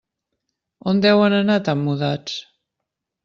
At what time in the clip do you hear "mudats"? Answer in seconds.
1.89-2.39